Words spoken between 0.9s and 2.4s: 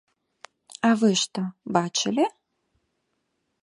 вы што, бачылі?